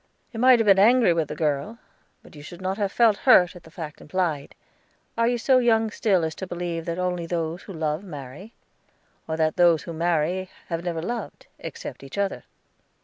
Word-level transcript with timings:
"You 0.31 0.39
might 0.39 0.57
have 0.57 0.65
been 0.65 0.79
angry 0.79 1.13
with 1.13 1.27
the 1.27 1.35
girl, 1.35 1.77
but 2.23 2.35
you 2.35 2.41
should 2.41 2.59
not 2.59 2.77
have 2.79 2.91
felt 2.91 3.17
hurt 3.17 3.55
at 3.55 3.61
the 3.61 3.69
fact 3.69 4.01
implied. 4.01 4.55
Are 5.15 5.27
you 5.27 5.37
so 5.37 5.59
young 5.59 5.91
still 5.91 6.23
as 6.23 6.33
to 6.37 6.47
believe 6.47 6.85
that 6.85 6.97
only 6.97 7.27
those 7.27 7.61
who 7.61 7.73
love 7.73 8.03
marry? 8.03 8.55
or 9.27 9.37
that 9.37 9.57
those 9.57 9.83
who 9.83 9.93
marry 9.93 10.49
have 10.69 10.83
never 10.83 11.03
loved, 11.03 11.45
except 11.59 12.01
each 12.03 12.17
other?" 12.17 12.45